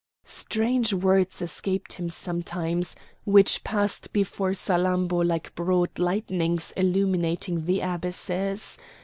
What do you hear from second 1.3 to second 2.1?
escaped him